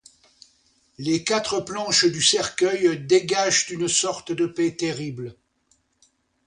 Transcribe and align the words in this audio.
Les 0.97 1.23
quatre 1.23 1.59
planches 1.59 2.05
du 2.05 2.23
cercueil 2.23 2.97
dégagent 3.05 3.69
une 3.69 3.87
sorte 3.87 4.31
de 4.31 4.47
paix 4.47 4.75
terrible. 4.75 5.35